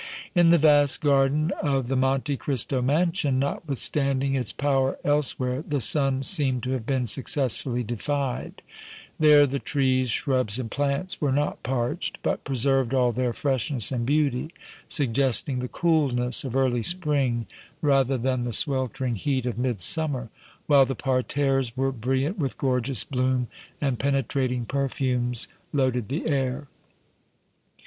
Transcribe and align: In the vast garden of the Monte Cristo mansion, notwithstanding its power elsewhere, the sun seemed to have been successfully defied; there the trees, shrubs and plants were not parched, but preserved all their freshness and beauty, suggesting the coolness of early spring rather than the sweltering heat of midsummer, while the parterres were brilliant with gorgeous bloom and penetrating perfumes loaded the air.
In 0.33 0.49
the 0.49 0.57
vast 0.57 0.99
garden 0.99 1.51
of 1.61 1.87
the 1.87 1.95
Monte 1.95 2.35
Cristo 2.35 2.81
mansion, 2.81 3.37
notwithstanding 3.37 4.33
its 4.33 4.51
power 4.51 4.97
elsewhere, 5.05 5.61
the 5.61 5.79
sun 5.79 6.23
seemed 6.23 6.63
to 6.63 6.71
have 6.71 6.87
been 6.87 7.05
successfully 7.05 7.83
defied; 7.83 8.63
there 9.19 9.45
the 9.45 9.59
trees, 9.59 10.09
shrubs 10.09 10.57
and 10.57 10.71
plants 10.71 11.21
were 11.21 11.31
not 11.31 11.61
parched, 11.61 12.17
but 12.23 12.43
preserved 12.43 12.95
all 12.95 13.11
their 13.11 13.31
freshness 13.31 13.91
and 13.91 14.07
beauty, 14.07 14.51
suggesting 14.87 15.59
the 15.59 15.67
coolness 15.67 16.43
of 16.43 16.55
early 16.55 16.81
spring 16.81 17.45
rather 17.79 18.17
than 18.17 18.41
the 18.41 18.53
sweltering 18.53 19.17
heat 19.17 19.45
of 19.45 19.59
midsummer, 19.59 20.31
while 20.65 20.83
the 20.87 20.95
parterres 20.95 21.77
were 21.77 21.91
brilliant 21.91 22.39
with 22.39 22.57
gorgeous 22.57 23.03
bloom 23.03 23.47
and 23.79 23.99
penetrating 23.99 24.65
perfumes 24.65 25.47
loaded 25.71 26.07
the 26.07 26.25
air. 26.25 26.65